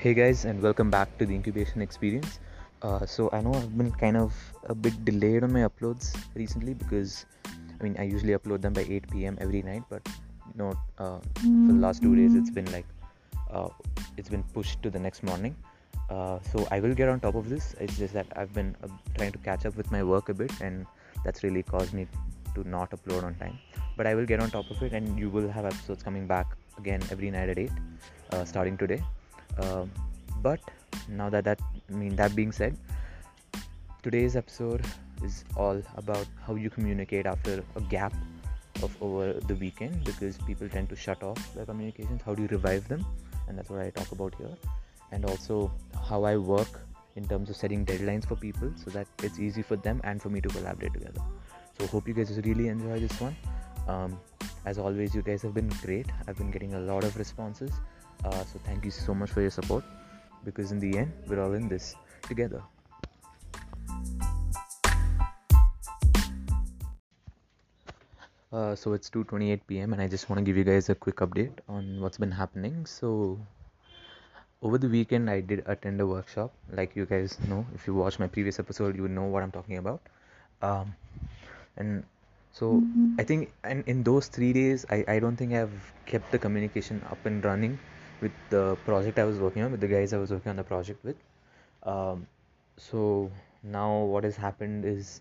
[0.00, 2.38] hey guys, and welcome back to the incubation experience.
[2.80, 4.32] Uh, so I know I've been kind of
[4.64, 7.26] a bit delayed on my uploads recently because
[7.78, 9.36] I mean I usually upload them by 8 p.m.
[9.42, 12.86] every night, but you know uh, for the last two days it's been like
[13.50, 13.68] uh,
[14.16, 15.54] it's been pushed to the next morning.
[16.08, 17.74] Uh, so I will get on top of this.
[17.78, 20.50] It's just that I've been uh, trying to catch up with my work a bit,
[20.62, 20.86] and
[21.26, 22.06] that's really caused me
[22.54, 23.58] to not upload on time.
[23.98, 26.56] But I will get on top of it, and you will have episodes coming back
[26.78, 27.70] again every night at 8,
[28.32, 29.02] uh, starting today.
[29.60, 29.90] Um,
[30.42, 30.60] but
[31.08, 31.60] now that that
[31.90, 32.76] I mean that being said,
[34.02, 34.84] today's episode
[35.22, 38.14] is all about how you communicate after a gap
[38.82, 42.22] of over the weekend because people tend to shut off their communications.
[42.24, 43.04] How do you revive them?
[43.48, 44.56] And that's what I talk about here.
[45.12, 45.72] And also
[46.08, 46.80] how I work
[47.16, 50.28] in terms of setting deadlines for people so that it's easy for them and for
[50.28, 51.20] me to collaborate together.
[51.78, 53.36] So hope you guys really enjoy this one.
[53.88, 54.18] Um,
[54.64, 56.06] as always, you guys have been great.
[56.28, 57.72] I've been getting a lot of responses.
[58.24, 59.84] Uh, so thank you so much for your support
[60.44, 62.62] because in the end, we're all in this together.
[68.52, 69.92] Uh, so it's 2:28 p.m.
[69.92, 72.84] and I just want to give you guys a quick update on what's been happening.
[72.84, 73.38] So
[74.60, 76.52] over the weekend, I did attend a workshop.
[76.72, 79.52] Like you guys know, if you watch my previous episode, you would know what I'm
[79.52, 80.00] talking about.
[80.62, 80.94] Um,
[81.76, 82.04] and
[82.52, 82.82] so
[83.18, 87.00] I think, and in those three days, I, I don't think I've kept the communication
[87.08, 87.78] up and running
[88.20, 90.64] with the project I was working on, with the guys I was working on the
[90.64, 91.16] project with.
[91.82, 92.26] Um,
[92.76, 93.30] so
[93.62, 95.20] now what has happened is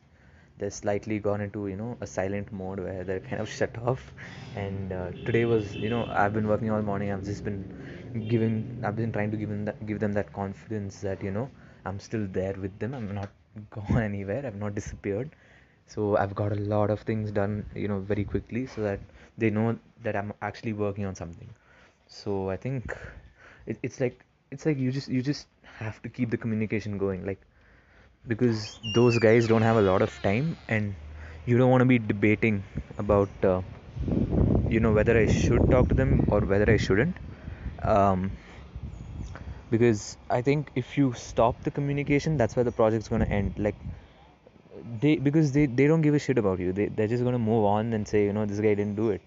[0.57, 4.13] they're slightly gone into you know a silent mode where they're kind of shut off.
[4.55, 7.11] And uh, today was you know I've been working all morning.
[7.11, 7.63] I've just been
[8.27, 11.49] giving I've been trying to give them that, give them that confidence that you know
[11.85, 12.93] I'm still there with them.
[12.93, 13.29] I'm not
[13.71, 14.45] gone anywhere.
[14.45, 15.29] I've not disappeared.
[15.87, 18.99] So I've got a lot of things done you know very quickly so that
[19.37, 21.49] they know that I'm actually working on something
[22.09, 22.95] so i think
[23.65, 25.47] it, it's like it's like you just you just
[25.79, 27.39] have to keep the communication going like
[28.27, 30.95] because those guys don't have a lot of time and
[31.45, 32.63] you don't want to be debating
[32.97, 33.61] about uh,
[34.67, 37.17] you know whether i should talk to them or whether i shouldn't.
[37.83, 38.31] Um,
[39.71, 43.53] because i think if you stop the communication that's where the project's going to end.
[43.57, 43.75] Like
[45.01, 46.73] they because they, they don't give a shit about you.
[46.73, 49.11] They, they're just going to move on and say you know this guy didn't do
[49.11, 49.21] it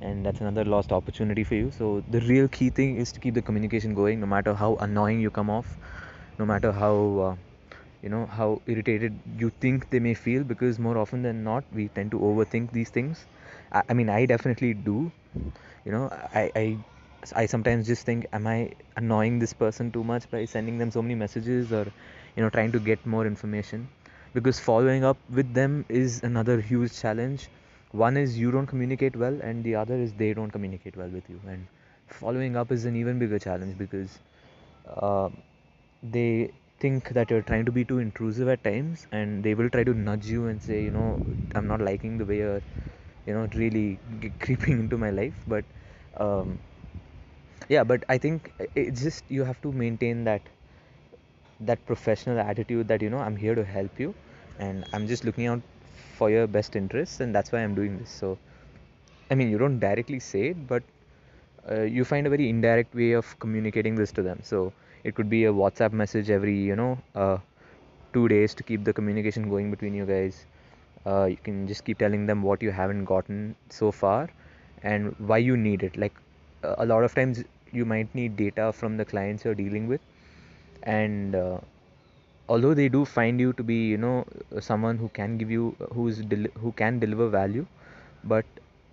[0.00, 1.70] and that's another lost opportunity for you.
[1.70, 5.20] So the real key thing is to keep the communication going no matter how annoying
[5.20, 5.76] you come off
[6.38, 6.94] no matter how
[7.28, 7.36] uh,
[8.02, 11.88] you know how irritated you think they may feel because more often than not we
[11.88, 13.26] tend to overthink these things.
[13.72, 15.10] I, I mean i definitely do.
[15.84, 16.78] You know I, I
[17.42, 21.02] i sometimes just think am i annoying this person too much by sending them so
[21.02, 21.84] many messages or
[22.36, 23.88] you know trying to get more information?
[24.34, 27.48] Because following up with them is another huge challenge
[27.92, 31.28] one is you don't communicate well and the other is they don't communicate well with
[31.30, 31.40] you.
[31.46, 31.66] And
[32.08, 34.18] following up is an even bigger challenge because
[34.86, 35.28] uh,
[36.02, 39.82] they think that you're trying to be too intrusive at times and they will try
[39.84, 41.18] to nudge you and say you know
[41.54, 42.62] i'm not liking the way you're
[43.26, 43.98] you know really
[44.40, 45.42] creeping into my life.
[45.46, 45.64] But
[46.18, 46.60] um,
[47.68, 50.48] yeah but i think it's just you have to maintain that
[51.60, 54.14] that professional attitude that you know i'm here to help you
[54.58, 55.62] and i'm just looking out
[56.20, 58.10] for your best interests and that's why i'm doing this.
[58.10, 58.38] So
[59.30, 60.82] i mean you don't directly say it but
[61.70, 64.40] uh, you find a very indirect way of communicating this to them.
[64.42, 64.72] So
[65.04, 67.38] it could be a whatsapp message every you know uh,
[68.12, 70.46] two days to keep the communication going between you guys.
[71.06, 74.28] Uh, you can just keep telling them what you haven't gotten so far
[74.82, 75.96] and why you need it.
[75.96, 76.14] Like
[76.62, 80.00] a lot of times you might need data from the clients you're dealing with
[80.82, 81.58] and uh,
[82.48, 84.24] although they do find you to be you know
[84.60, 85.64] someone who can give you
[85.94, 87.66] who's del- who can deliver value
[88.24, 88.46] but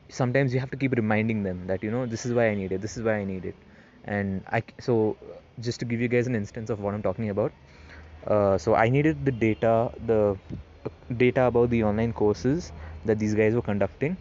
[0.10, 2.72] sometimes you have to keep reminding them that you know this is why i need
[2.72, 3.56] it this is why i need it.
[4.06, 5.18] And i so
[5.60, 7.54] just to give you guys an instance of what i'm talking about
[8.28, 10.38] uh, so i needed the data the
[10.86, 12.72] uh, data about the online courses
[13.06, 14.18] that these guys were conducting.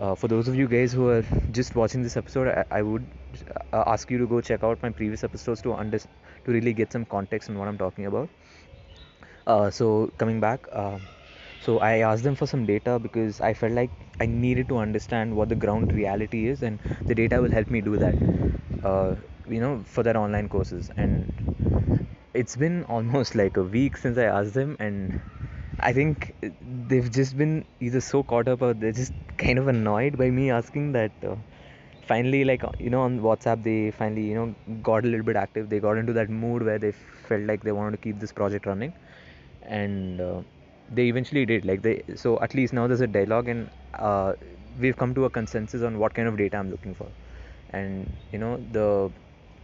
[0.00, 1.22] Uh, for those of you guys who are
[1.52, 3.06] just watching this episode i, I would
[3.72, 6.08] uh, ask you to go check out my previous episodes to under to
[6.56, 8.28] really get some context on what i'm talking about
[9.46, 10.98] uh, so coming back uh,
[11.60, 15.34] so i asked them for some data because i felt like i needed to understand
[15.36, 18.16] what the ground reality is and the data will help me do that
[18.82, 19.16] uh,
[19.48, 20.90] you know for their online courses.
[20.96, 21.30] And
[22.34, 25.14] it's been almost like a week since i asked them and
[25.80, 26.32] i think
[26.92, 30.50] they've just been either so caught up or they're just kind of annoyed by me
[30.50, 31.36] asking that uh,
[32.06, 35.68] finally like you know on whatsapp they finally you know got a little bit active.
[35.70, 38.66] They got into that mood where they felt like they wanted to keep this project
[38.66, 38.94] running
[39.64, 40.42] and uh,
[40.88, 44.32] they eventually did like they so at least now there's a dialogue and uh,
[44.78, 47.12] we've come to a consensus on what kind of data i'm looking for.
[47.70, 49.12] And you know the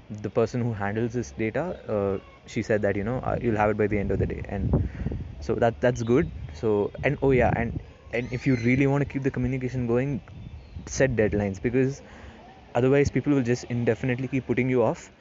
[0.08, 3.70] the person who handles this data uh, she said that you know uh, you'll have
[3.70, 4.42] it by the end of the day.
[4.48, 4.72] And
[5.40, 6.30] so that that's good.
[6.52, 7.72] So and oh yeah and
[8.12, 10.22] and if you really want to keep the communication going
[10.86, 12.02] set deadlines because
[12.74, 15.12] otherwise people will just indefinitely keep putting you off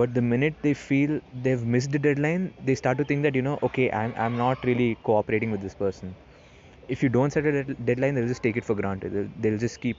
[0.00, 3.42] but the minute they feel they've missed the deadline they start to think that you
[3.42, 6.16] know okay i'm, I'm not really cooperating with this person.
[6.88, 9.12] If you don't set a deadline they'll just take it for granted.
[9.12, 9.96] They'll, they'll just keep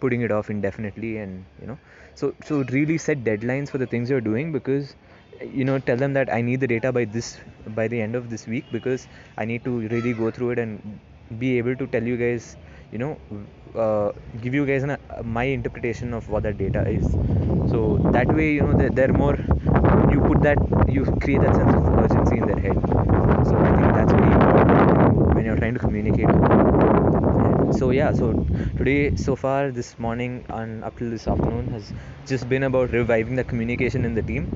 [0.00, 1.78] putting it off indefinitely and you know.
[2.14, 4.96] So so really set deadlines for the things you're doing because
[5.40, 7.38] you know tell them that i need the data by this
[7.80, 9.06] by the end of this week because
[9.36, 11.00] i need to really go through it and
[11.38, 12.56] be able to tell you guys
[12.92, 13.18] you know
[13.74, 17.04] uh, give you guys an, uh, my interpretation of what that data is.
[17.70, 19.36] So that way you know they're, they're more
[20.10, 22.78] you put that you create that sense of urgency in their head.
[23.48, 26.28] So i think that's very important when you're trying to communicate.
[27.78, 28.26] So yeah so
[28.78, 31.92] today so far this morning and up till this afternoon has
[32.26, 34.46] just been about reviving the communication in the team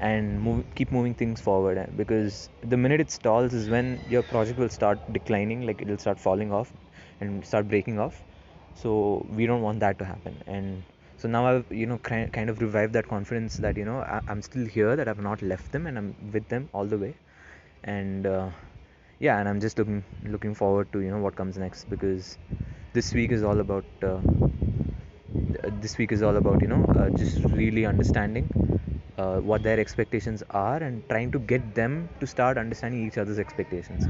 [0.00, 1.78] and move, keep moving things forward.
[1.96, 5.98] Because the minute it stalls is when your project will start declining like it will
[5.98, 6.72] start falling off
[7.20, 8.22] and start breaking off.
[8.74, 10.42] So we don't want that to happen.
[10.46, 10.82] And
[11.16, 14.42] so now i've you know kind of revived that confidence that you know I, am
[14.42, 17.14] still here that i've not left them and i'm with them all the way.
[17.84, 18.50] And uh,
[19.20, 20.02] yeah and i'm just looking
[20.34, 22.36] looking forward to you know what comes next because
[22.92, 24.18] this week is all about uh,
[25.80, 28.48] this week is all about you know uh, just really understanding
[29.18, 33.38] uh, what their expectations are and trying to get them to start understanding each other's
[33.38, 34.06] expectations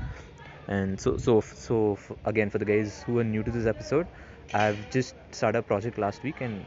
[0.69, 4.07] and so so so again for the guys who are new to this episode
[4.55, 6.65] i've just started a project last week and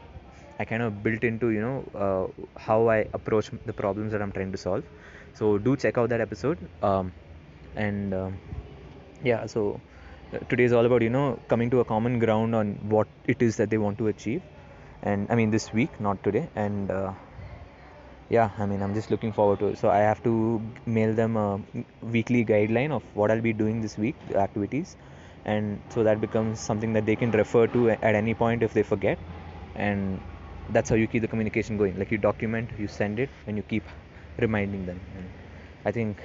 [0.60, 2.24] i kind of built into you know uh,
[2.66, 4.84] how i approach the problems that i'm trying to solve.
[5.34, 6.58] So do check out that episode.
[6.82, 7.12] Um,
[7.76, 8.38] and um,
[9.22, 9.80] yeah so
[10.32, 13.40] uh, today is all about you know coming to a common ground on what it
[13.42, 14.42] is that they want to achieve.
[15.02, 16.48] And i mean this week not today.
[16.56, 17.12] And uh,
[18.36, 19.78] yeah i mean i'm just looking forward to it.
[19.78, 21.60] So i have to mail them a
[22.02, 24.96] weekly guideline of what i'll be doing this week the activities
[25.44, 28.82] and so that becomes something that they can refer to at any point if they
[28.82, 29.18] forget.
[29.76, 30.20] And
[30.68, 31.98] that's how you keep the communication going.
[31.98, 33.84] Like you document you send it and you keep
[34.38, 35.00] reminding them.
[35.16, 35.30] And
[35.86, 36.22] i think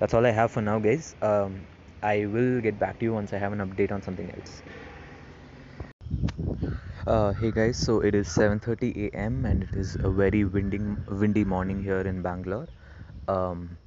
[0.00, 1.14] that's all i have for now guys.
[1.22, 1.66] Um,
[2.02, 4.62] i will get back to you once i have an update on something else
[7.08, 9.46] uh, hey guys, so it is 7:30 a.m.
[9.50, 10.80] and it is a very windy,
[11.20, 12.68] windy morning here in Bangalore.
[13.28, 13.78] Um,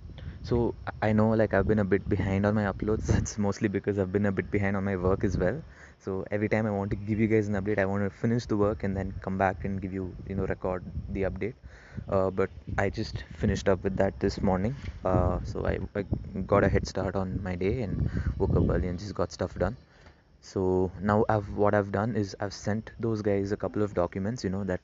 [0.44, 0.74] so
[1.04, 3.06] I know like I've been a bit behind on my uploads.
[3.14, 5.62] That's mostly because I've been a bit behind on my work as well.
[6.06, 8.48] So every time I want to give you guys an update, I want to finish
[8.48, 11.54] the work and then come back and give you, you know, record the update.
[12.10, 14.76] Uh, but I just finished up with that this morning.
[15.06, 16.06] Uh, so I, I
[16.48, 18.02] got a head start on my day and
[18.40, 19.78] woke up early and just got stuff done
[20.42, 24.44] so now I've what I've done is I've sent those guys a couple of documents
[24.44, 24.82] you know that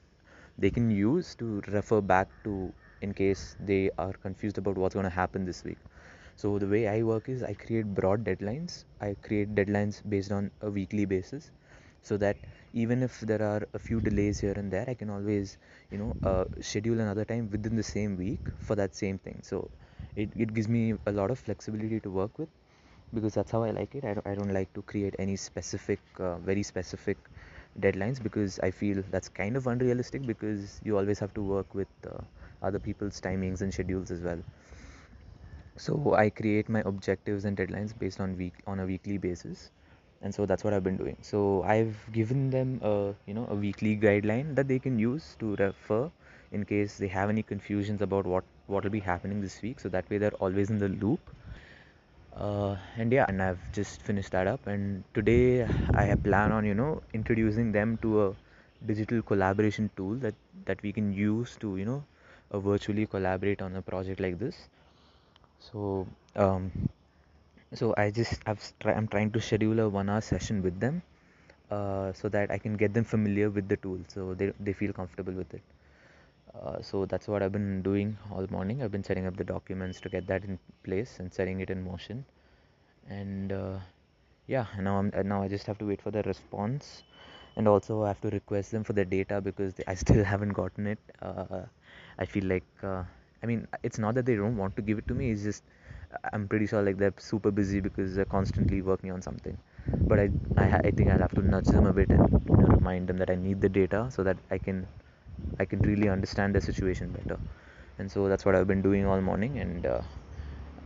[0.57, 5.03] they can use to refer back to in case they are confused about what's going
[5.05, 5.77] to happen this week.
[6.35, 8.85] So the way I work is I create broad deadlines.
[9.01, 11.51] I create deadlines based on a weekly basis
[12.01, 12.37] so that
[12.73, 15.57] even if there are a few delays here and there I can always
[15.91, 19.39] you know uh, schedule another time within the same week for that same thing.
[19.43, 19.69] So
[20.15, 22.49] it, it gives me a lot of flexibility to work with
[23.13, 24.05] because that's how I like it.
[24.05, 27.17] I don't, I don't like to create any specific, uh, very specific
[27.79, 31.87] deadlines because I feel that's kind of unrealistic because you always have to work with
[32.07, 32.17] uh,
[32.61, 34.41] other people's timings and schedules as well.
[35.77, 39.71] So I create my objectives and deadlines based on week on a weekly basis,
[40.21, 41.17] and so that's what I've been doing.
[41.21, 45.55] So I've given them a you know a weekly guideline that they can use to
[45.55, 46.11] refer
[46.51, 49.79] in case they have any confusions about what what will be happening this week.
[49.79, 51.19] So that way they're always in the loop
[52.39, 54.65] uh, and yeah and i've just finished that up.
[54.67, 58.35] And today i have plan on you know introducing them to a
[58.85, 62.03] digital collaboration tool that that we can use to you know
[62.51, 64.67] uh, virtually collaborate on a project like this.
[65.59, 66.71] So um,
[67.79, 68.41] so i just
[68.81, 71.01] try, i'm trying to schedule a one hour session with them
[71.71, 74.93] uh, so that i can get them familiar with the tool so they, they feel
[74.93, 75.61] comfortable with it
[76.63, 78.81] uh, so that's what I've been doing all morning.
[78.83, 81.83] I've been setting up the documents to get that in place and setting it in
[81.83, 82.25] motion.
[83.09, 83.79] And uh,
[84.47, 87.03] yeah, now I'm now I just have to wait for the response,
[87.55, 90.53] and also I have to request them for the data because they, I still haven't
[90.53, 90.99] gotten it.
[91.21, 91.63] Uh,
[92.19, 93.03] I feel like uh,
[93.43, 95.31] I mean it's not that they don't want to give it to me.
[95.31, 95.63] It's just
[96.33, 99.57] I'm pretty sure like they're super busy because they're constantly working on something.
[100.07, 102.67] But I I, I think I'll have to nudge them a bit and you know,
[102.67, 104.87] remind them that I need the data so that I can
[105.59, 107.39] I can really understand the situation better.
[107.99, 109.57] And so that's what I've been doing all morning.
[109.59, 110.01] And uh,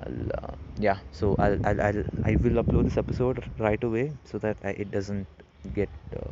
[0.05, 4.57] uh, yeah, so I'll, I'll, I'll I will upload this episode right away so that
[4.63, 5.27] I, it doesn't
[5.73, 6.31] get uh,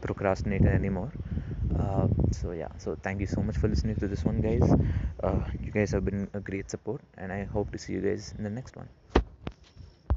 [0.00, 1.12] procrastinated anymore.
[1.82, 4.66] uh, so yeah so thank you so much for listening to this one guys
[5.26, 8.34] uh, you guys have been a great support and i hope to see you guys
[8.38, 8.88] in the next one